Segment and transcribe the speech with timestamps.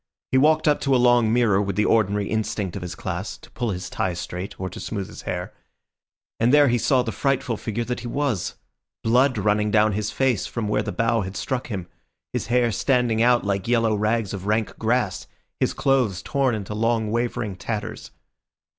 [0.31, 3.51] He walked up to a long mirror with the ordinary instinct of his class, to
[3.51, 5.53] pull his tie straight or to smooth his hair;
[6.39, 10.67] and there he saw the frightful figure that he was—blood running down his face from
[10.67, 11.87] where the bough had struck him,
[12.33, 15.27] his hair standing out like yellow rags of rank grass,
[15.59, 18.09] his clothes torn into long, wavering tatters.